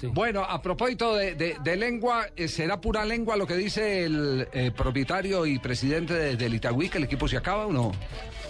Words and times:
Bueno, 0.00 0.44
a 0.44 0.62
propósito 0.62 1.16
de, 1.16 1.76
lengua, 1.76 2.28
eh, 2.36 2.46
¿será 2.46 2.80
pura 2.80 3.04
lengua 3.04 3.36
lo 3.36 3.48
que 3.48 3.56
dice 3.56 4.04
el 4.04 4.46
eh, 4.52 4.70
propietario 4.70 5.44
y 5.44 5.58
presidente 5.58 6.14
de, 6.14 6.36
del 6.36 6.54
Itagüí, 6.54 6.88
que 6.88 6.98
el 6.98 7.04
equipo 7.04 7.26
se 7.26 7.36
acaba 7.36 7.66
o 7.66 7.72
no? 7.72 7.90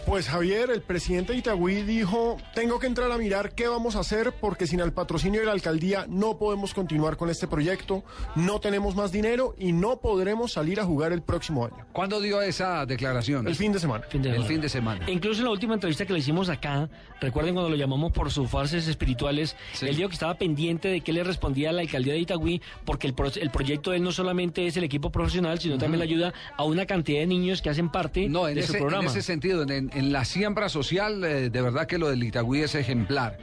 Pues 0.05 0.27
Javier, 0.29 0.71
el 0.71 0.81
presidente 0.81 1.33
de 1.33 1.39
Itagüí 1.39 1.83
dijo, 1.83 2.39
tengo 2.55 2.79
que 2.79 2.87
entrar 2.87 3.11
a 3.13 3.19
mirar 3.19 3.55
qué 3.55 3.67
vamos 3.67 3.97
a 3.97 4.01
hacer 4.01 4.33
porque 4.41 4.67
sin 4.67 4.81
el 4.81 4.93
patrocinio 4.93 5.41
de 5.41 5.47
la 5.47 5.53
alcaldía 5.53 6.07
no 6.09 6.39
podemos 6.39 6.73
continuar 6.73 7.17
con 7.17 7.31
este 7.31 7.47
proyecto, 7.47 8.05
no 8.35 8.61
tenemos 8.61 8.95
más 8.95 9.13
dinero 9.13 9.55
y 9.59 9.73
no 9.73 10.01
podremos 10.01 10.53
salir 10.53 10.81
a 10.81 10.85
jugar 10.85 11.13
el 11.13 11.23
próximo 11.23 11.65
año. 11.65 11.87
¿Cuándo 11.93 12.21
dio 12.21 12.43
esa 12.43 12.85
declaración? 12.85 13.47
El 13.49 13.55
fin 13.55 13.73
de 13.73 13.81
semana. 13.81 14.05
El 14.11 14.45
fin 14.45 14.61
de 14.61 14.69
semana. 14.69 15.11
incluso 15.11 15.41
en 15.41 15.47
la 15.47 15.53
última 15.53 15.75
entrevista 15.75 16.05
que 16.05 16.13
le 16.13 16.19
hicimos 16.19 16.49
acá, 16.51 16.89
recuerden 17.21 17.55
cuando 17.55 17.71
lo 17.71 17.77
llamamos 17.77 18.13
por 18.13 18.31
sus 18.31 18.51
farses 18.51 18.87
espirituales, 18.87 19.57
él 19.81 19.97
dijo 19.97 20.09
que 20.09 20.15
estaba 20.15 20.35
pendiente 20.35 20.89
de 20.89 21.01
qué 21.01 21.13
le 21.13 21.23
respondía 21.39 21.71
a 21.71 21.73
la 21.73 21.83
alcaldía 21.83 22.15
de 22.15 22.19
Itagüí 22.19 22.61
porque 22.85 23.07
el, 23.07 23.15
el 23.41 23.51
proyecto 23.51 23.93
de 23.93 23.99
él 23.99 24.03
no 24.03 24.11
solamente 24.11 24.67
es 24.67 24.77
el 24.77 24.85
equipo 24.85 25.11
profesional, 25.11 25.61
sino 25.61 25.79
también 25.79 26.01
le 26.01 26.05
ayuda 26.05 26.35
a 26.57 26.65
una 26.65 26.85
cantidad 26.85 27.21
de 27.21 27.27
niños 27.27 27.63
que 27.63 27.71
hacen 27.71 27.91
parte 27.91 28.29
de 28.29 28.63
su 28.63 28.73
programa. 28.73 29.05
En 29.05 29.09
ese 29.11 29.23
sentido, 29.23 29.63
en, 29.63 29.91
en 29.95 30.13
la 30.13 30.25
siembra 30.25 30.69
social, 30.69 31.23
eh, 31.23 31.49
de 31.49 31.63
verdad 31.63 31.87
que 31.87 31.99
lo 31.99 32.09
del 32.09 32.25
Itagüí 32.25 32.63
es 32.63 32.75
ejemplar 32.75 33.39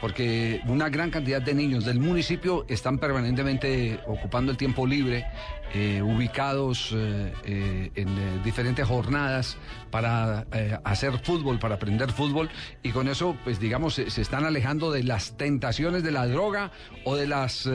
porque 0.00 0.60
una 0.66 0.88
gran 0.88 1.10
cantidad 1.10 1.42
de 1.42 1.54
niños 1.54 1.84
del 1.84 1.98
municipio 1.98 2.64
están 2.68 2.98
permanentemente 2.98 4.00
ocupando 4.06 4.50
el 4.50 4.56
tiempo 4.56 4.86
libre, 4.86 5.26
eh, 5.74 6.00
ubicados 6.02 6.94
eh, 6.96 7.90
en 7.94 8.42
diferentes 8.42 8.86
jornadas 8.86 9.56
para 9.90 10.46
hacer 10.84 11.18
fútbol, 11.18 11.58
para 11.58 11.74
aprender 11.74 12.10
fútbol, 12.12 12.48
y 12.82 12.90
con 12.90 13.08
eso, 13.08 13.36
pues 13.44 13.60
digamos, 13.60 13.94
se, 13.94 14.06
están 14.20 14.44
alejando 14.44 14.90
de 14.90 15.02
las 15.02 15.36
tentaciones 15.36 16.02
de 16.02 16.10
la 16.10 16.26
droga 16.26 16.70
o 17.04 17.16
de 17.16 17.26
las 17.26 17.68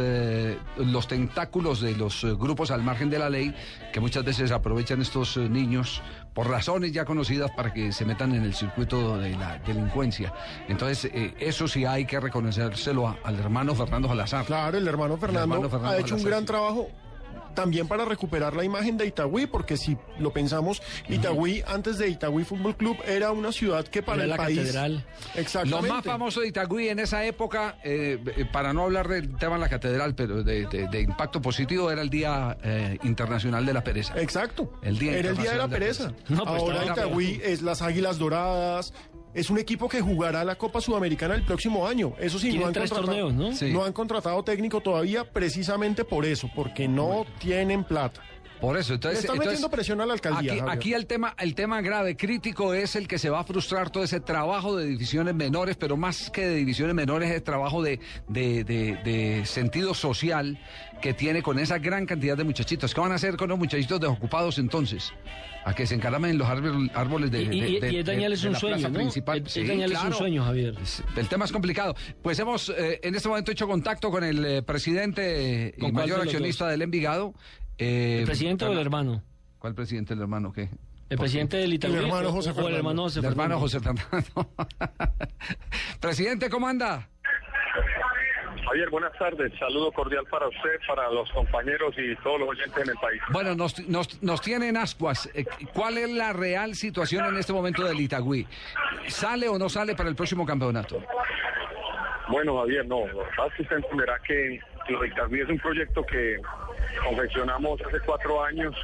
los 0.78 1.08
tentáculos 1.08 1.82
de 1.82 1.96
los 1.96 2.24
grupos 2.38 2.72
al 2.72 2.84
margen 2.84 3.10
de 3.10 3.20
la 3.20 3.30
ley, 3.30 3.54
que 3.92 4.00
muchas 4.00 4.24
veces 4.24 4.52
aprovechan 4.52 5.02
estos 5.02 5.38
niños 5.38 6.02
por 6.34 6.50
razones 6.50 6.92
ya 6.92 7.06
conocidas 7.06 7.52
para 7.52 7.74
que 7.74 7.92
se 7.92 8.06
metan 8.06 8.34
en 8.34 8.44
el 8.44 8.54
circuito 8.54 9.18
de 9.18 9.32
la 9.32 9.60
delincuencia. 9.60 10.34
Entonces, 10.68 11.12
eh, 11.14 11.34
eso 11.40 11.68
sí 11.68 11.86
hay 11.86 12.06
que 12.06 12.13
reconocérselo 12.20 13.16
al 13.24 13.40
hermano 13.40 13.76
Fernando 13.76 14.08
Salazar. 14.08 14.46
Claro, 14.46 14.78
el 14.78 14.88
hermano 14.88 15.18
Fernando, 15.18 15.70
ha 15.86 15.98
hecho 15.98 16.16
un 16.16 16.24
gran 16.24 16.46
trabajo 16.46 16.90
también 17.54 17.88
para 17.88 18.06
recuperar 18.06 18.56
la 18.56 18.64
imagen 18.64 18.98
de 18.98 19.06
Itagüí, 19.06 19.48
porque 19.48 19.78
si 19.78 19.98
lo 20.20 20.32
pensamos, 20.32 20.82
Itagüí 21.08 21.64
antes 21.68 21.98
de 21.98 22.10
Itagüí 22.10 22.44
Fútbol 22.44 22.76
Club 22.76 22.98
era 23.06 23.32
una 23.32 23.52
ciudad 23.52 23.86
que 23.86 24.02
para 24.02 24.24
el 24.24 24.30
la 24.30 24.38
país. 24.38 24.60
Catedral. 24.60 25.06
Exactamente. 25.36 25.88
Lo 25.88 25.94
más 25.94 26.04
famoso 26.04 26.42
de 26.42 26.48
Itagüí 26.48 26.90
en 26.90 27.00
esa 27.00 27.24
época, 27.26 27.78
eh, 27.84 28.20
eh, 28.38 28.46
para 28.52 28.74
no 28.74 28.84
hablar 28.84 29.08
del 29.08 29.36
tema 29.38 29.56
de 29.56 29.62
la 29.62 29.70
catedral, 29.70 30.16
pero 30.16 30.44
de, 30.44 31.02
impacto 31.02 31.42
positivo, 31.42 31.92
era 31.92 32.02
el 32.02 32.10
Día 32.10 32.58
eh, 32.64 32.98
Internacional 33.04 33.66
de 33.66 33.74
la 33.74 33.84
Pereza. 33.84 34.20
Exacto. 34.20 34.74
El 34.82 34.98
día 34.98 35.18
era 35.18 35.30
el 35.30 35.38
Día 35.38 35.52
de 35.52 35.58
la 35.58 35.68
Pereza. 35.68 36.12
Pues 36.28 36.40
Ahora 36.40 36.86
Itagüí 36.86 37.42
es 37.44 37.62
las 37.62 37.82
Águilas 37.82 38.18
Doradas, 38.18 38.94
es 39.34 39.50
un 39.50 39.58
equipo 39.58 39.90
que 39.90 40.02
jugará 40.02 40.44
la 40.44 40.56
Copa 40.56 40.82
Sudamericana 40.82 41.36
el 41.36 41.44
próximo 41.44 41.88
año. 41.88 42.14
Eso 42.20 42.40
sí, 42.40 42.58
no 42.58 42.68
han, 42.68 42.74
contratado, 42.74 43.32
¿no? 43.32 43.52
no 43.52 43.84
han 43.84 43.94
contratado 43.94 44.44
técnico 44.44 44.82
todavía 44.82 45.24
precisamente 45.24 46.04
por 46.06 46.26
eso, 46.26 46.50
porque 46.56 46.88
no 46.88 47.26
tienen 47.40 47.84
plata. 47.84 48.22
Por 48.64 48.78
eso, 48.78 48.94
entonces. 48.94 49.26
está 49.26 49.36
metiendo 49.36 49.70
presión 49.70 50.00
a 50.00 50.06
la 50.06 50.14
alcaldía. 50.14 50.64
Aquí, 50.70 50.94
el 50.94 51.06
tema, 51.06 51.36
el 51.38 51.54
tema 51.54 51.82
grave, 51.82 52.16
crítico, 52.16 52.74
es 52.74 52.96
el 52.96 53.10
que 53.10 53.20
se 53.20 53.30
va 53.30 53.42
a 53.42 53.44
frustrar 53.44 53.90
todo 53.90 54.06
ese 54.06 54.22
trabajo 54.22 54.78
de 54.78 54.86
divisiones 54.86 55.36
menores, 55.36 55.76
pero 55.76 55.98
más 55.98 56.30
que 56.30 56.48
de 56.48 56.56
divisiones 56.56 56.96
menores, 56.96 57.30
es 57.30 57.44
trabajo 57.44 57.84
de, 57.84 58.00
de, 58.30 59.42
sentido 59.44 59.94
social 59.94 60.58
que 61.02 61.14
tiene 61.14 61.44
con 61.44 61.60
esa 61.60 61.78
gran 61.78 62.06
cantidad 62.06 62.38
de 62.38 62.46
muchachitos. 62.46 62.94
¿Qué 62.94 63.02
van 63.02 63.12
a 63.12 63.16
hacer 63.16 63.36
con 63.36 63.50
los 63.50 63.60
muchachitos 63.60 64.00
desocupados 64.00 64.58
entonces? 64.58 65.12
A 65.66 65.74
que 65.74 65.86
se 65.86 65.96
encaramen 65.96 66.32
en 66.32 66.38
los 66.38 66.48
árboles 66.48 67.32
de. 67.32 67.44
Y, 67.44 67.86
y, 67.86 68.04
Daniel 68.04 68.32
es 68.32 68.46
un 68.46 68.56
sueño. 68.56 68.88
¿no? 68.88 68.96
Principal. 68.96 69.44
Daniel 69.44 69.92
es 69.92 70.04
un 70.04 70.14
sueño, 70.14 70.44
Javier. 70.46 70.76
El 71.18 71.28
tema 71.28 71.44
es 71.44 71.52
complicado. 71.52 71.96
Pues 72.22 72.40
hemos 72.40 72.70
eh, 72.70 73.02
en 73.04 73.14
este 73.14 73.28
momento 73.28 73.52
hecho 73.52 73.68
contacto 73.68 74.10
con 74.10 74.24
el 74.24 74.46
eh, 74.46 74.62
presidente 74.62 75.74
y 75.78 75.92
mayor 75.92 76.22
accionista 76.22 76.70
del 76.70 76.82
Envigado. 76.82 77.34
Eh, 77.84 78.20
¿El 78.20 78.26
presidente 78.26 78.66
o 78.66 78.72
el 78.72 78.80
hermano? 78.80 79.22
¿Cuál 79.60 79.76
presidente? 79.76 80.14
¿El 80.14 80.22
hermano 80.22 80.54
qué? 80.54 80.70
El 81.10 81.18
presidente 81.18 81.58
del 81.58 81.74
Itaú. 81.74 81.92
El 81.92 82.06
hermano 82.06 82.32
José 82.32 82.54
Fernando. 82.54 82.70
el 82.70 82.76
hermano 82.76 83.02
José 83.04 83.22
Fernando. 83.22 83.44
hermano 83.44 83.60
José 83.60 83.80
Fernando. 83.80 84.50
presidente, 86.00 86.50
¿cómo 86.50 86.68
anda? 86.68 87.10
Javier, 88.66 88.90
buenas 88.90 89.12
tardes. 89.20 89.52
Saludo 89.60 89.92
cordial 89.92 90.24
para 90.32 90.48
usted, 90.48 90.80
para 90.88 91.12
los 91.12 91.30
compañeros 91.32 91.94
y 91.98 92.16
todos 92.24 92.40
los 92.40 92.50
oyentes 92.50 92.78
en 92.84 92.90
el 92.90 92.96
país. 92.96 93.22
Bueno, 93.32 93.54
nos, 93.54 93.78
nos, 93.88 94.24
nos 94.24 94.42
tienen 94.42 94.78
ascuas. 94.78 95.30
Eh, 95.34 95.46
¿Cuál 95.74 95.98
es 95.98 96.10
la 96.10 96.32
real 96.32 96.76
situación 96.76 97.26
en 97.26 97.38
este 97.38 97.52
momento 97.52 97.84
del 97.84 98.00
Itagüí? 98.00 98.48
¿Sale 99.08 99.50
o 99.50 99.60
no 99.60 99.68
sale 99.68 99.94
para 99.94 100.08
el 100.08 100.16
próximo 100.16 100.46
campeonato? 100.46 101.04
Bueno, 102.30 102.60
Javier, 102.60 102.88
no. 102.88 103.02
Usted 103.02 103.76
entenderá 103.76 104.18
que 104.26 104.60
el 104.88 105.40
es 105.40 105.50
un 105.50 105.60
proyecto 105.60 106.04
que 106.06 106.38
confeccionamos 107.02 107.82
hace 107.82 108.00
cuatro 108.06 108.44
años, 108.44 108.76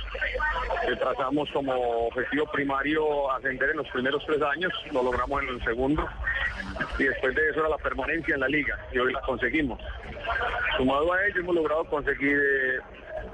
que 0.85 0.95
trazamos 0.95 1.49
como 1.51 2.07
objetivo 2.07 2.45
primario 2.51 3.31
ascender 3.31 3.71
en 3.71 3.77
los 3.77 3.87
primeros 3.89 4.23
tres 4.25 4.41
años, 4.41 4.71
lo 4.91 5.03
logramos 5.03 5.43
en 5.43 5.49
el 5.49 5.63
segundo, 5.63 6.07
y 6.97 7.03
después 7.03 7.35
de 7.35 7.49
eso 7.49 7.59
era 7.59 7.69
la 7.69 7.77
permanencia 7.77 8.35
en 8.35 8.41
la 8.41 8.47
liga, 8.47 8.77
y 8.91 8.99
hoy 8.99 9.13
la 9.13 9.21
conseguimos. 9.21 9.79
Sumado 10.77 11.13
a 11.13 11.25
ello 11.25 11.41
hemos 11.41 11.55
logrado 11.55 11.85
conseguir 11.85 12.37
eh, 12.37 12.79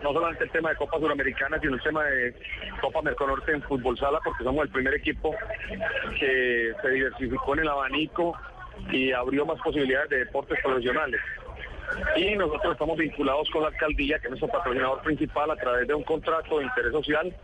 no 0.03 0.13
solamente 0.13 0.43
el 0.43 0.51
tema 0.51 0.69
de 0.69 0.75
Copa 0.75 0.99
Suramericana, 0.99 1.59
sino 1.59 1.75
el 1.75 1.81
tema 1.81 2.03
de 2.03 2.35
Copa 2.81 3.01
Merconorte 3.01 3.51
en 3.51 3.61
fútbol 3.63 3.97
sala, 3.97 4.19
porque 4.23 4.43
somos 4.43 4.65
el 4.65 4.71
primer 4.71 4.93
equipo 4.95 5.35
que 6.19 6.73
se 6.81 6.89
diversificó 6.89 7.53
en 7.53 7.61
el 7.61 7.69
abanico 7.69 8.35
y 8.91 9.11
abrió 9.11 9.45
más 9.45 9.59
posibilidades 9.61 10.09
de 10.09 10.17
deportes 10.19 10.59
profesionales 10.61 11.21
y 12.15 12.35
nosotros 12.35 12.73
estamos 12.73 12.97
vinculados 12.97 13.49
con 13.51 13.63
la 13.63 13.69
alcaldía, 13.69 14.19
que 14.19 14.27
es 14.27 14.31
nuestro 14.31 14.49
patrocinador 14.49 15.01
principal, 15.01 15.51
a 15.51 15.55
través 15.55 15.87
de 15.87 15.93
un 15.93 16.03
contrato 16.03 16.59
de 16.59 16.65
interés 16.65 16.91
social 16.91 17.35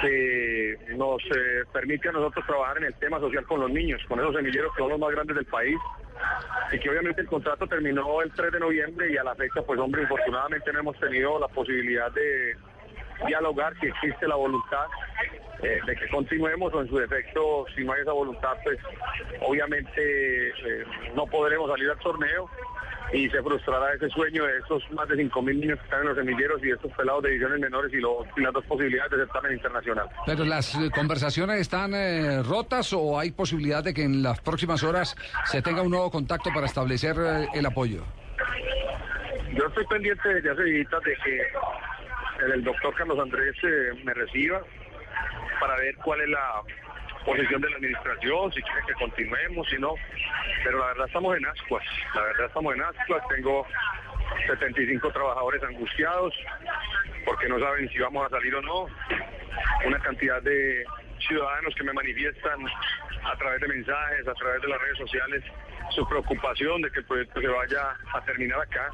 que 0.00 0.76
nos 0.96 1.22
eh, 1.24 1.62
permite 1.72 2.08
a 2.08 2.12
nosotros 2.12 2.44
trabajar 2.46 2.78
en 2.78 2.84
el 2.84 2.94
tema 2.94 3.20
social 3.20 3.44
con 3.46 3.60
los 3.60 3.70
niños, 3.70 4.00
con 4.08 4.18
esos 4.18 4.34
semilleros 4.34 4.74
que 4.74 4.82
son 4.82 4.90
los 4.90 4.98
más 4.98 5.10
grandes 5.10 5.36
del 5.36 5.46
país, 5.46 5.78
y 6.72 6.78
que 6.78 6.90
obviamente 6.90 7.20
el 7.20 7.28
contrato 7.28 7.66
terminó 7.66 8.20
el 8.22 8.32
3 8.32 8.52
de 8.52 8.60
noviembre 8.60 9.12
y 9.12 9.16
a 9.16 9.24
la 9.24 9.34
fecha, 9.34 9.62
pues 9.62 9.78
hombre, 9.78 10.02
infortunadamente 10.02 10.72
no 10.72 10.80
hemos 10.80 10.98
tenido 10.98 11.38
la 11.38 11.48
posibilidad 11.48 12.10
de 12.12 12.56
dialogar 13.26 13.74
si 13.80 13.86
existe 13.86 14.26
la 14.26 14.34
voluntad 14.34 14.86
eh, 15.62 15.80
de 15.86 15.96
que 15.96 16.08
continuemos 16.08 16.74
o 16.74 16.80
en 16.80 16.88
su 16.88 16.98
defecto, 16.98 17.64
si 17.74 17.84
no 17.84 17.92
hay 17.92 18.02
esa 18.02 18.12
voluntad, 18.12 18.56
pues 18.64 18.78
obviamente 19.40 20.48
eh, 20.48 20.84
no 21.14 21.26
podremos 21.26 21.70
salir 21.70 21.90
al 21.90 21.98
torneo 21.98 22.50
y 23.12 23.28
se 23.28 23.42
frustrará 23.42 23.94
ese 23.94 24.08
sueño 24.10 24.44
de 24.44 24.58
esos 24.58 24.82
más 24.92 25.08
de 25.08 25.16
5.000 25.16 25.60
niños 25.60 25.78
que 25.78 25.84
están 25.84 26.00
en 26.00 26.08
los 26.08 26.16
semilleros 26.16 26.64
y 26.64 26.70
estos 26.70 26.90
pelados 26.92 27.22
de 27.22 27.30
divisiones 27.30 27.60
menores 27.60 27.92
y, 27.92 28.00
las 28.40 28.52
dos 28.52 28.64
posibilidades 28.64 29.10
de 29.10 29.16
certamen 29.18 29.52
internacional. 29.52 30.08
¿Pero 30.26 30.44
las 30.44 30.74
eh, 30.74 30.90
conversaciones 30.94 31.60
están 31.60 31.94
eh, 31.94 32.42
rotas 32.42 32.92
o 32.92 33.18
hay 33.18 33.30
posibilidad 33.32 33.84
de 33.84 33.94
que 33.94 34.02
en 34.02 34.22
las 34.22 34.40
próximas 34.40 34.82
horas 34.82 35.16
se 35.44 35.62
tenga 35.62 35.82
un 35.82 35.90
nuevo 35.90 36.10
contacto 36.10 36.50
para 36.52 36.66
establecer 36.66 37.16
eh, 37.18 37.48
el 37.54 37.66
apoyo? 37.66 38.04
Yo 39.52 39.66
estoy 39.66 39.86
pendiente 39.86 40.28
desde 40.28 40.50
hace 40.50 40.64
días 40.64 40.88
de 41.04 41.16
que 41.24 42.52
el 42.52 42.64
doctor 42.64 42.94
Carlos 42.94 43.18
Andrés 43.18 43.54
me 44.04 44.12
reciba 44.12 44.60
para 45.60 45.76
ver 45.76 45.94
cuál 45.96 46.20
es 46.22 46.28
la 46.28 46.62
posición 47.24 47.60
de 47.60 47.70
la 47.70 47.76
administración, 47.76 48.52
si 48.52 48.62
quiere 48.62 48.80
que 48.86 48.94
continuemos, 48.94 49.68
si 49.68 49.78
no. 49.78 49.94
Pero 50.62 50.78
la 50.78 50.86
verdad 50.86 51.06
estamos 51.06 51.36
en 51.36 51.46
ascuas, 51.46 51.84
la 52.14 52.22
verdad 52.22 52.46
estamos 52.46 52.74
en 52.74 52.82
ascuas. 52.82 53.22
Tengo 53.28 53.66
75 54.46 55.10
trabajadores 55.10 55.62
angustiados 55.62 56.34
porque 57.24 57.48
no 57.48 57.58
saben 57.58 57.88
si 57.88 57.98
vamos 57.98 58.26
a 58.26 58.30
salir 58.30 58.54
o 58.54 58.62
no. 58.62 58.86
Una 59.86 59.98
cantidad 60.00 60.42
de 60.42 60.84
ciudadanos 61.26 61.74
que 61.74 61.84
me 61.84 61.92
manifiestan 61.92 62.66
a 63.24 63.36
través 63.36 63.60
de 63.60 63.68
mensajes, 63.68 64.28
a 64.28 64.34
través 64.34 64.62
de 64.62 64.68
las 64.68 64.80
redes 64.80 64.98
sociales, 64.98 65.44
su 65.90 66.06
preocupación 66.08 66.82
de 66.82 66.90
que 66.90 67.00
el 67.00 67.06
proyecto 67.06 67.40
se 67.40 67.48
vaya 67.48 67.96
a 68.12 68.20
terminar 68.24 68.60
acá. 68.60 68.90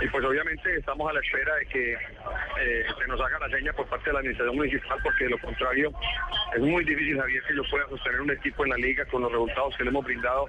Y 0.00 0.08
pues 0.08 0.24
obviamente 0.24 0.76
estamos 0.76 1.10
a 1.10 1.12
la 1.12 1.20
espera 1.20 1.54
de 1.56 1.66
que 1.66 1.92
eh, 1.92 2.86
se 2.98 3.06
nos 3.08 3.20
haga 3.20 3.38
la 3.40 3.56
seña 3.56 3.72
por 3.72 3.86
parte 3.86 4.06
de 4.06 4.12
la 4.12 4.18
administración 4.20 4.56
municipal, 4.56 4.98
porque 5.02 5.24
de 5.24 5.30
lo 5.30 5.38
contrario 5.38 5.92
es 6.54 6.60
muy 6.60 6.84
difícil, 6.84 7.18
Javier, 7.18 7.42
que 7.48 7.56
yo 7.56 7.62
pueda 7.70 7.88
sostener 7.88 8.20
un 8.20 8.30
equipo 8.30 8.64
en 8.64 8.70
la 8.70 8.76
liga 8.76 9.04
con 9.06 9.22
los 9.22 9.32
resultados 9.32 9.76
que 9.76 9.84
le 9.84 9.90
hemos 9.90 10.04
brindado 10.04 10.46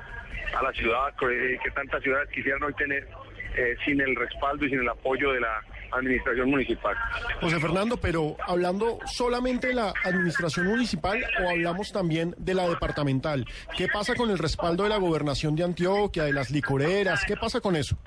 a 0.57 0.63
la 0.63 0.71
ciudad, 0.73 1.13
que, 1.19 1.71
tantas 1.71 2.01
ciudades 2.03 2.29
quisieran 2.29 2.61
hoy 2.63 2.73
tener 2.73 3.07
eh, 3.55 3.75
sin 3.85 3.99
el 4.01 4.15
respaldo 4.15 4.65
y 4.65 4.69
sin 4.69 4.79
el 4.79 4.89
apoyo 4.89 5.31
de 5.31 5.39
la 5.39 5.63
administración 5.91 6.49
municipal. 6.49 6.95
José 7.41 7.59
Fernando, 7.59 7.97
pero 7.97 8.35
hablando 8.45 8.99
solamente 9.05 9.67
de 9.67 9.73
la 9.73 9.93
administración 10.03 10.67
municipal 10.67 11.23
o 11.43 11.49
hablamos 11.49 11.91
también 11.91 12.35
de 12.37 12.53
la 12.53 12.67
departamental, 12.67 13.45
¿qué 13.75 13.87
pasa 13.87 14.15
con 14.15 14.29
el 14.29 14.37
respaldo 14.37 14.83
de 14.83 14.89
la 14.89 14.97
gobernación 14.97 15.55
de 15.55 15.63
Antioquia, 15.63 16.23
de 16.23 16.33
las 16.33 16.51
licoreras? 16.51 17.23
¿Qué 17.25 17.35
pasa 17.35 17.59
con 17.59 17.75
eso? 17.75 17.97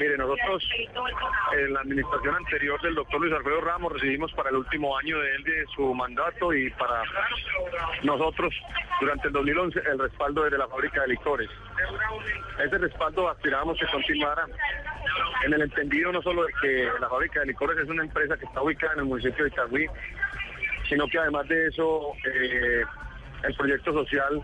Mire, 0.00 0.16
nosotros 0.16 0.66
en 1.52 1.74
la 1.74 1.80
administración 1.80 2.34
anterior 2.34 2.80
del 2.80 2.94
doctor 2.94 3.20
Luis 3.20 3.34
Alfredo 3.34 3.60
Ramos 3.60 3.92
recibimos 3.92 4.32
para 4.32 4.48
el 4.48 4.56
último 4.56 4.96
año 4.96 5.18
de 5.18 5.34
él 5.34 5.44
de 5.44 5.66
su 5.76 5.92
mandato 5.92 6.54
y 6.54 6.70
para 6.70 7.02
nosotros 8.02 8.54
durante 8.98 9.26
el 9.26 9.34
2011 9.34 9.78
el 9.92 9.98
respaldo 9.98 10.44
desde 10.44 10.56
la 10.56 10.68
fábrica 10.68 11.02
de 11.02 11.08
licores. 11.08 11.50
Ese 12.64 12.78
respaldo 12.78 13.28
aspirábamos 13.28 13.78
que 13.78 13.86
continuara 13.88 14.46
en 15.44 15.52
el 15.52 15.60
entendido 15.60 16.12
no 16.12 16.22
solo 16.22 16.44
de 16.44 16.52
que 16.62 16.88
la 16.98 17.08
fábrica 17.10 17.40
de 17.40 17.46
licores 17.48 17.76
es 17.76 17.88
una 17.90 18.02
empresa 18.02 18.38
que 18.38 18.46
está 18.46 18.62
ubicada 18.62 18.94
en 18.94 19.00
el 19.00 19.04
municipio 19.04 19.44
de 19.44 19.50
Itagüí, 19.50 19.86
sino 20.88 21.06
que 21.08 21.18
además 21.18 21.46
de 21.46 21.66
eso 21.66 22.14
eh, 22.24 22.84
el 23.42 23.54
proyecto 23.54 23.92
social 23.92 24.42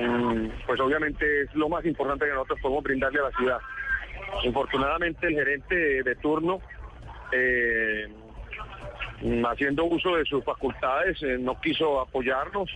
mm, 0.00 0.48
pues 0.66 0.80
obviamente 0.80 1.42
es 1.42 1.54
lo 1.54 1.68
más 1.68 1.84
importante 1.84 2.26
que 2.26 2.32
nosotros 2.32 2.58
podemos 2.60 2.82
brindarle 2.82 3.20
a 3.20 3.30
la 3.30 3.36
ciudad. 3.36 3.60
Infortunadamente 4.44 5.26
el 5.26 5.34
gerente 5.34 6.02
de, 6.02 6.16
turno, 6.16 6.60
eh, 7.32 8.08
haciendo 9.48 9.84
uso 9.84 10.16
de 10.16 10.24
sus 10.24 10.44
facultades, 10.44 11.22
eh, 11.22 11.36
no 11.38 11.60
quiso 11.60 12.00
apoyarnos. 12.00 12.70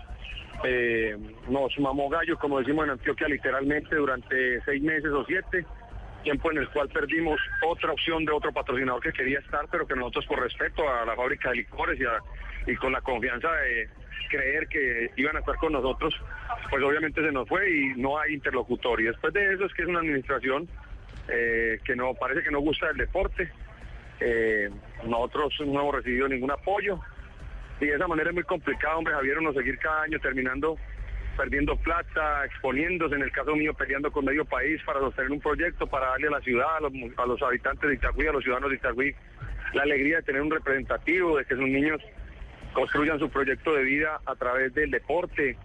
Eh, 0.64 1.16
nos 1.48 1.78
mamó 1.78 2.08
gallo, 2.08 2.38
como 2.38 2.58
decimos 2.58 2.84
en 2.84 2.92
Antioquia, 2.92 3.28
literalmente 3.28 3.96
durante 3.96 4.60
seis 4.62 4.82
meses 4.82 5.10
o 5.10 5.24
siete, 5.24 5.64
tiempo 6.22 6.50
en 6.50 6.58
el 6.58 6.68
cual 6.68 6.88
perdimos 6.88 7.40
otra 7.66 7.92
opción 7.92 8.24
de 8.24 8.32
otro 8.32 8.52
patrocinador 8.52 9.02
que 9.02 9.12
quería 9.12 9.38
estar, 9.38 9.66
pero 9.70 9.86
que 9.86 9.94
nosotros 9.94 10.26
por 10.26 10.40
respeto 10.40 10.82
a 10.86 11.06
la 11.06 11.16
fábrica 11.16 11.50
de 11.50 11.56
licores 11.56 11.98
y 12.66 12.76
con 12.76 12.92
la 12.92 13.00
confianza 13.00 13.50
de 13.52 13.88
creer 14.28 14.68
que 14.68 15.10
iban 15.16 15.36
a 15.36 15.40
estar 15.40 15.56
con 15.56 15.72
nosotros, 15.72 16.14
pues 16.68 16.82
obviamente 16.82 17.22
se 17.22 17.32
nos 17.32 17.48
fue 17.48 17.70
y 17.70 17.88
no 17.96 18.18
hay 18.18 18.34
interlocutor. 18.34 19.00
Y 19.00 19.04
después 19.04 19.32
de 19.32 19.54
eso 19.54 19.64
es 19.64 19.72
que 19.72 19.82
es 19.82 19.88
una 19.88 20.00
administración 20.00 20.68
eh, 21.30 21.78
que 21.84 21.96
no 21.96 22.14
parece 22.14 22.42
que 22.42 22.50
no 22.50 22.60
gusta 22.60 22.90
el 22.90 22.96
deporte. 22.96 23.50
Eh, 24.20 24.68
nosotros 25.04 25.54
no 25.60 25.80
hemos 25.80 25.94
recibido 25.94 26.28
ningún 26.28 26.50
apoyo 26.50 27.00
y 27.80 27.86
de 27.86 27.94
esa 27.94 28.06
manera 28.06 28.30
es 28.30 28.34
muy 28.34 28.44
complicado, 28.44 28.98
hombre, 28.98 29.14
Javier, 29.14 29.38
uno 29.38 29.54
seguir 29.54 29.78
cada 29.78 30.02
año 30.02 30.18
terminando 30.18 30.76
perdiendo 31.36 31.74
plata, 31.76 32.44
exponiéndose, 32.44 33.14
en 33.14 33.22
el 33.22 33.32
caso 33.32 33.56
mío, 33.56 33.72
peleando 33.72 34.12
con 34.12 34.26
medio 34.26 34.44
país 34.44 34.78
para 34.84 35.00
sostener 35.00 35.30
un 35.30 35.40
proyecto, 35.40 35.86
para 35.86 36.08
darle 36.08 36.28
a 36.28 36.32
la 36.32 36.40
ciudad, 36.40 36.66
a 36.76 37.26
los, 37.26 37.42
habitantes 37.42 37.88
de 37.88 37.94
Itagüí, 37.94 38.26
a 38.26 38.32
los 38.32 38.42
ciudadanos 38.42 38.68
de 38.68 38.76
Itagüí, 38.76 39.14
la 39.72 39.82
alegría 39.84 40.16
de 40.16 40.22
tener 40.24 40.42
un 40.42 40.50
representativo, 40.50 41.38
de 41.38 41.46
que 41.46 41.54
sus 41.54 41.64
niños 41.64 42.02
construyan 42.74 43.18
su 43.18 43.30
proyecto 43.30 43.72
de 43.74 43.84
vida 43.84 44.20
a 44.26 44.34
través 44.34 44.74
del 44.74 44.90
deporte, 44.90 45.56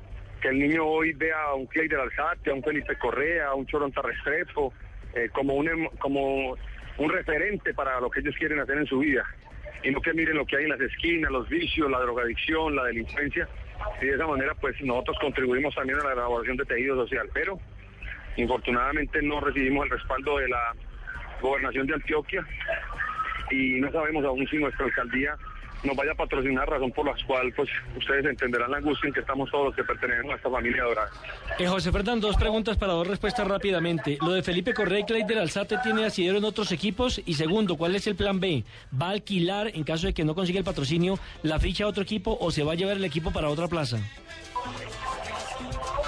que 0.42 0.48
el 0.48 0.60
niño 0.60 0.86
hoy 0.86 1.12
vea 1.12 1.42
a 1.42 1.56
un 1.56 1.66
Clay 1.66 1.90
del 1.90 2.00
Alzate, 2.00 2.52
a 2.52 2.54
un 2.54 2.64
Felipe 2.64 2.98
Correa, 2.98 3.48
a 3.48 3.56
un 3.56 3.66
Choronta 3.66 4.02
Restrepo, 4.02 4.74
eh, 5.16 5.30
como, 5.32 5.56
un, 5.56 5.68
em, 5.68 5.88
como 6.00 6.58
un 6.98 7.10
referente 7.10 7.74
para 7.74 8.00
lo 8.00 8.10
que 8.10 8.20
ellos 8.20 8.36
quieren 8.38 8.60
hacer 8.60 8.78
en 8.78 8.86
su 8.86 9.00
vida. 9.00 9.26
Y 9.84 9.92
no 9.92 10.02
que 10.02 10.14
miren 10.14 10.38
lo 10.38 10.46
que 10.46 10.58
hay 10.58 10.64
en 10.64 10.70
las 10.70 10.82
esquinas, 10.82 11.32
los 11.32 11.48
vicios, 11.48 11.90
la 11.90 12.00
drogadicción, 12.00 12.76
la 12.76 12.86
delincuencia. 12.86 13.48
Y 14.02 14.06
de 14.06 14.16
esa 14.16 14.28
manera, 14.28 14.54
pues 14.56 14.80
nosotros 14.82 15.18
contribuimos 15.20 15.76
también 15.76 16.00
a 16.00 16.04
la 16.04 16.14
elaboración 16.14 16.58
de 16.58 16.66
tejido 16.66 16.96
social. 16.96 17.30
Pero, 17.34 17.60
infortunadamente, 18.38 19.22
no 19.22 19.40
recibimos 19.42 19.86
el 19.86 19.92
respaldo 19.92 20.38
de 20.38 20.50
la 20.50 20.74
gobernación 21.42 21.86
de 21.88 21.94
Antioquia 21.94 22.46
y 23.52 23.80
no 23.80 23.92
sabemos 23.92 24.26
aún 24.26 24.48
si 24.48 24.58
nuestra 24.58 24.86
alcaldía 24.86 25.38
nos 25.86 25.96
vaya 25.96 26.12
a 26.12 26.16
patrocinar, 26.16 26.68
razón 26.68 26.92
por 26.92 27.06
la 27.06 27.16
cual 27.26 27.54
pues 27.56 27.70
ustedes 27.96 28.26
entenderán 28.26 28.72
la 28.72 28.78
angustia 28.78 29.08
en 29.08 29.14
que 29.14 29.20
estamos 29.20 29.50
todos 29.52 29.68
los 29.68 29.76
que 29.76 29.84
pertenecemos 29.84 30.34
a 30.34 30.36
esta 30.38 30.50
familia 30.50 30.84
dorada. 30.84 31.10
Eh, 31.60 31.68
José 31.68 31.92
Fernando, 31.92 32.28
dos 32.28 32.38
preguntas 32.38 32.78
para 32.78 32.94
dos 32.94 33.08
respuestas 33.08 33.48
rápidamente. 33.48 34.18
Lo 34.22 34.32
de 34.32 34.44
Felipe 34.44 34.74
Correa 34.74 35.00
y 35.00 35.04
Clay 35.06 35.24
del 35.24 35.40
Alzate 35.40 35.78
tiene 35.84 36.06
asidero 36.06 36.38
en 36.38 36.46
otros 36.46 36.72
equipos 36.72 37.22
y 37.26 37.36
segundo, 37.36 37.78
¿cuál 37.78 37.96
es 37.96 38.08
el 38.08 38.16
plan 38.16 38.40
B? 38.40 38.64
¿Va 39.00 39.08
a 39.08 39.12
alquilar 39.12 39.68
en 39.74 39.84
caso 39.84 40.08
de 40.08 40.14
que 40.14 40.26
no 40.26 40.36
consiga 40.36 40.60
el 40.60 40.66
patrocinio 40.66 41.20
la 41.44 41.60
ficha 41.60 41.86
a 41.86 41.88
otro 41.88 42.04
equipo 42.04 42.38
o 42.40 42.52
se 42.52 42.64
va 42.64 42.74
a 42.74 42.76
llevar 42.76 42.98
el 42.98 43.06
equipo 43.06 43.32
para 43.32 43.50
otra 43.50 43.68
plaza? 43.68 43.98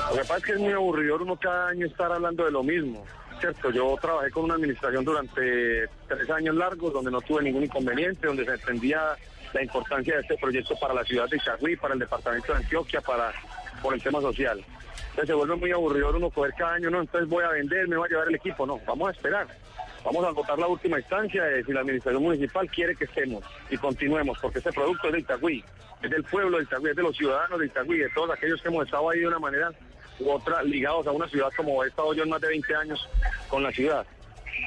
Lo 0.09 0.15
que 0.15 0.21
pasa 0.21 0.37
es 0.37 0.43
que 0.43 0.51
es 0.53 0.59
muy 0.59 0.71
aburrido 0.71 1.17
uno 1.17 1.35
cada 1.35 1.69
año 1.69 1.85
estar 1.85 2.11
hablando 2.11 2.45
de 2.45 2.51
lo 2.51 2.63
mismo. 2.63 3.05
Cierto, 3.39 3.69
yo 3.69 3.95
trabajé 4.01 4.31
con 4.31 4.45
una 4.45 4.55
administración 4.55 5.05
durante 5.05 5.87
tres 6.07 6.29
años 6.29 6.55
largos 6.55 6.91
donde 6.91 7.11
no 7.11 7.21
tuve 7.21 7.43
ningún 7.43 7.63
inconveniente, 7.63 8.25
donde 8.25 8.45
se 8.45 8.53
entendía 8.53 9.15
la 9.53 9.61
importancia 9.61 10.15
de 10.15 10.21
este 10.21 10.37
proyecto 10.37 10.75
para 10.79 10.93
la 10.93 11.03
ciudad 11.03 11.29
de 11.29 11.37
Itagüí, 11.37 11.75
para 11.75 11.93
el 11.93 11.99
departamento 11.99 12.51
de 12.51 12.59
Antioquia, 12.59 13.01
para 13.01 13.31
por 13.81 13.93
el 13.93 14.01
tema 14.01 14.21
social. 14.21 14.63
Entonces 15.09 15.27
se 15.27 15.33
vuelve 15.33 15.55
muy 15.55 15.71
aburrido 15.71 16.09
uno 16.15 16.29
coger 16.29 16.53
cada 16.57 16.73
año, 16.73 16.89
no, 16.89 17.01
entonces 17.01 17.29
voy 17.29 17.43
a 17.43 17.49
vender, 17.49 17.87
me 17.87 17.97
voy 17.97 18.07
a 18.07 18.09
llevar 18.09 18.27
el 18.27 18.35
equipo, 18.35 18.65
no, 18.65 18.79
vamos 18.85 19.09
a 19.09 19.11
esperar. 19.11 19.47
Vamos 20.03 20.25
a 20.25 20.31
votar 20.31 20.57
la 20.57 20.67
última 20.67 20.99
instancia 20.99 21.43
de 21.43 21.63
si 21.63 21.73
la 21.73 21.81
administración 21.81 22.23
municipal 22.23 22.69
quiere 22.69 22.95
que 22.95 23.05
estemos 23.05 23.43
y 23.69 23.77
continuemos, 23.77 24.37
porque 24.41 24.59
este 24.59 24.71
producto 24.71 25.07
es 25.07 25.13
de 25.13 25.19
Itagüí, 25.19 25.63
es 26.01 26.09
del 26.09 26.23
pueblo 26.23 26.57
de 26.57 26.63
Itagüí, 26.63 26.91
es 26.91 26.95
de 26.95 27.03
los 27.03 27.17
ciudadanos 27.17 27.59
de 27.59 27.65
Itagüí, 27.65 27.97
de 27.97 28.09
todos 28.09 28.31
aquellos 28.31 28.61
que 28.61 28.69
hemos 28.69 28.85
estado 28.85 29.09
ahí 29.09 29.19
de 29.19 29.27
una 29.27 29.39
manera 29.39 29.71
u 30.19 30.31
otra 30.31 30.63
ligados 30.63 31.07
a 31.07 31.11
una 31.11 31.27
ciudad 31.27 31.49
como 31.55 31.83
he 31.83 31.87
estado 31.87 32.13
yo 32.13 32.23
en 32.23 32.29
más 32.29 32.41
de 32.41 32.49
20 32.49 32.75
años 32.75 33.07
con 33.49 33.63
la 33.63 33.71
ciudad. 33.71 34.05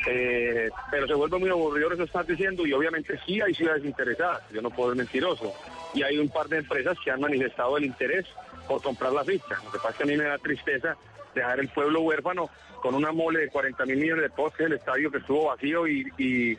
Eh, 0.07 0.71
pero 0.91 1.07
se 1.07 1.15
vuelve 1.15 1.39
muy 1.39 1.51
aburrido 1.51 1.93
eso 1.93 2.05
estás 2.05 2.27
diciendo 2.27 2.67
y 2.67 2.73
obviamente 2.73 3.19
sí 3.27 3.41
hay 3.41 3.53
ciudades 3.55 3.85
interesadas, 3.85 4.43
yo 4.53 4.63
no 4.63 4.71
puedo 4.71 4.91
ser 4.91 4.99
mentiroso. 4.99 5.53
Y 5.95 6.03
hay 6.03 6.19
un 6.19 6.29
par 6.29 6.49
de 6.49 6.59
empresas 6.59 6.97
que 7.05 7.11
han 7.11 7.21
manifestado 7.21 7.77
el 7.77 7.85
interés 7.85 8.27
por 8.69 8.81
comprar 8.83 9.13
la 9.13 9.25
ficha. 9.25 9.57
Lo 9.65 9.73
que 9.73 9.79
pasa 9.79 9.91
es 9.91 9.97
que 9.97 10.03
a 10.05 10.07
mí 10.07 10.17
me 10.17 10.25
da 10.25 10.39
tristeza 10.39 10.97
dejar 11.35 11.61
el 11.61 11.69
pueblo 11.69 12.03
huérfano 12.03 12.51
con 12.81 12.95
una 12.95 13.13
mole 13.13 13.41
de 13.41 13.49
40 13.49 13.85
mil 13.87 13.99
millones 13.99 14.23
de 14.23 14.31
pesos, 14.31 14.55
el 14.59 14.73
estadio 14.73 15.11
que 15.11 15.19
estuvo 15.19 15.47
vacío 15.47 15.87
y, 15.87 16.59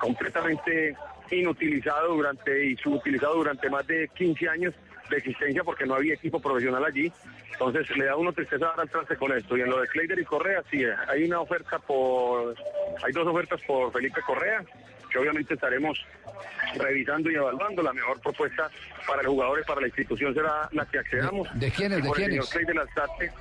completamente 0.00 0.96
inutilizado 1.30 2.14
durante 2.14 2.66
y 2.66 2.76
subutilizado 2.76 3.36
durante 3.36 3.68
más 3.68 3.86
de 3.86 4.08
15 4.16 4.48
años 4.48 4.74
de 5.10 5.16
existencia 5.16 5.64
porque 5.64 5.86
no 5.86 5.94
había 5.94 6.14
equipo 6.14 6.40
profesional 6.40 6.84
allí. 6.84 7.12
Entonces 7.52 7.96
le 7.96 8.04
da 8.04 8.16
uno 8.16 8.32
tristeza 8.32 8.66
dar 8.76 8.80
al 8.80 9.16
con 9.16 9.36
esto. 9.36 9.56
Y 9.56 9.62
en 9.62 9.70
lo 9.70 9.80
de 9.80 9.88
Kleider 9.88 10.18
y 10.18 10.24
Correa, 10.24 10.62
sí, 10.70 10.84
hay 11.08 11.24
una 11.24 11.40
oferta 11.40 11.78
por, 11.78 12.54
hay 13.04 13.12
dos 13.12 13.26
ofertas 13.26 13.60
por 13.66 13.92
Felipe 13.92 14.20
Correa, 14.26 14.62
que 15.10 15.18
obviamente 15.18 15.54
estaremos 15.54 16.04
revisando 16.76 17.30
y 17.30 17.34
evaluando. 17.34 17.82
La 17.82 17.92
mejor 17.92 18.20
propuesta 18.20 18.70
para 19.06 19.22
el 19.22 19.28
jugador 19.28 19.60
y 19.60 19.64
para 19.64 19.80
la 19.80 19.86
institución 19.86 20.34
será 20.34 20.68
la 20.72 20.84
que 20.86 20.98
accedamos. 20.98 21.48
¿De, 21.58 21.70
quiénes? 21.70 22.02
¿De 22.02 22.10
quiénes? 22.10 22.54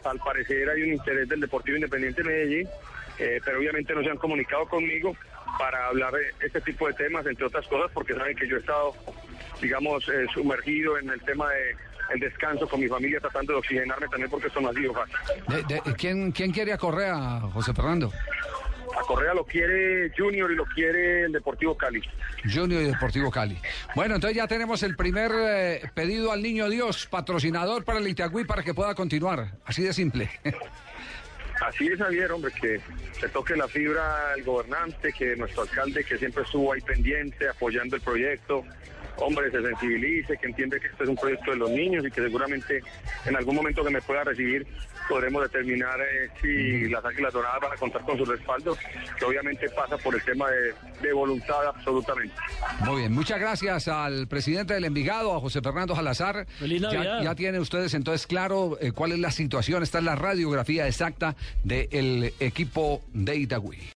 al 0.04 0.20
parecer 0.20 0.70
hay 0.70 0.84
un 0.84 0.94
interés 0.94 1.28
del 1.28 1.42
Deportivo 1.42 1.76
Independiente 1.76 2.24
de 2.24 2.30
Medellín, 2.30 2.70
eh, 3.20 3.42
pero 3.44 3.60
obviamente 3.60 3.94
no 3.94 4.04
se 4.04 4.10
han 4.10 4.18
comunicado 4.18 4.66
conmigo 4.68 5.16
para 5.58 5.88
hablar 5.88 6.14
de 6.14 6.46
este 6.46 6.62
tipo 6.62 6.88
de 6.88 6.94
temas, 6.94 7.26
entre 7.26 7.46
otras 7.46 7.68
cosas, 7.68 7.92
porque 7.94 8.14
saben 8.14 8.36
que 8.36 8.48
yo 8.48 8.58
he 8.58 8.60
estado 8.60 8.94
digamos, 9.62 10.08
eh, 10.10 10.26
sumergido 10.34 10.98
en 10.98 11.10
el 11.10 11.22
tema 11.22 11.50
de 11.52 11.76
el 12.14 12.20
descanso 12.20 12.68
con 12.68 12.80
mi 12.80 12.88
familia, 12.88 13.20
tratando 13.20 13.54
de 13.54 13.60
oxigenarme 13.60 14.08
también 14.08 14.30
porque 14.30 14.48
esto 14.48 14.62
no 14.62 14.70
ha 14.70 14.74
sido 14.74 14.94
fácil. 14.94 15.16
¿quién, 15.98 16.32
¿Quién 16.32 16.52
quiere 16.52 16.74
a 16.74 16.78
Correa, 16.78 17.42
José 17.54 17.74
Fernando? 17.74 18.12
A 18.96 19.02
Correa 19.02 19.34
lo 19.34 19.44
quiere 19.44 20.12
Junior 20.16 20.52
y 20.52 20.56
lo 20.56 20.66
quiere 20.66 21.24
el 21.24 21.32
Deportivo 21.32 21.76
Cali. 21.76 22.02
Junior 22.44 22.82
y 22.84 22.86
Deportivo 22.86 23.32
Cali. 23.32 23.58
Bueno, 23.96 24.16
entonces 24.16 24.38
ya 24.38 24.48
tenemos 24.48 24.84
el 24.84 24.96
primer 24.96 25.32
eh, 25.36 25.82
pedido 25.94 26.32
al 26.32 26.42
Niño 26.42 26.70
Dios, 26.70 27.08
patrocinador 27.08 27.84
para 27.84 28.00
el 28.00 28.08
Itagüí 28.08 28.46
para 28.46 28.64
que 28.64 28.74
pueda 28.74 28.96
continuar. 28.96 29.54
Así 29.66 29.84
de 29.84 29.94
simple. 29.94 30.30
Así 31.62 31.88
es, 31.88 31.98
Javier, 31.98 32.32
hombre, 32.34 32.52
que 32.52 32.82
se 33.20 33.30
toque 33.30 33.56
la 33.56 33.68
fibra 33.68 34.34
al 34.34 34.44
gobernante, 34.44 35.14
que 35.14 35.38
nuestro 35.38 35.62
alcalde, 35.62 36.04
que 36.04 36.18
siempre 36.18 36.44
estuvo 36.44 36.74
ahí 36.74 36.82
pendiente, 36.82 37.48
apoyando 37.48 37.96
el 37.96 38.02
proyecto, 38.02 38.66
hombre, 39.18 39.52
se 39.52 39.62
sensibilice, 39.62 40.38
que 40.38 40.48
entiende 40.48 40.80
que 40.80 40.88
este 40.88 41.04
es 41.04 41.10
un 41.10 41.16
proyecto 41.16 41.52
de 41.52 41.58
los 41.58 41.70
niños 41.70 42.06
y 42.06 42.12
que 42.12 42.22
seguramente 42.22 42.82
en 43.26 43.36
algún 43.36 43.56
momento 43.56 43.84
que 43.84 43.92
me 43.92 44.02
pueda 44.02 44.24
recibir 44.24 44.66
podremos 45.08 45.44
determinar 45.44 46.00
eh, 46.02 46.30
si 46.42 46.90
las 46.90 47.04
Águilas 47.06 47.34
Doradas 47.34 47.62
van 47.62 47.74
a 47.74 47.76
contar 47.76 48.02
con 48.02 48.18
su 48.18 48.26
respaldo, 48.26 48.78
que 49.18 49.26
obviamente 49.26 49.70
pasa 49.70 49.98
por 49.98 50.16
el 50.16 50.24
tema 50.24 50.48
de, 50.50 51.14
voluntad 51.14 51.68
absolutamente. 51.68 52.36
Muy 52.80 53.02
bien, 53.02 53.14
muchas 53.14 53.40
gracias 53.40 53.88
al 53.88 54.28
presidente 54.28 54.74
del 54.74 54.86
Envigado, 54.86 55.36
a 55.36 55.40
José 55.40 55.62
Fernando 55.62 55.96
Salazar. 55.96 56.46
Ya, 56.60 57.22
ya, 57.22 57.36
tienen 57.36 57.62
ustedes 57.62 57.94
entonces 57.94 58.28
claro 58.28 58.78
eh, 58.82 58.92
cuál 58.92 59.12
es 59.12 59.20
la 59.20 59.32
situación, 59.32 59.84
está 59.84 60.00
en 60.00 60.06
la 60.06 60.16
radiografía 60.16 60.88
exacta 60.88 61.36
del 61.64 62.34
equipo 62.40 63.02
de 63.14 63.36
Itagüí. 63.36 63.94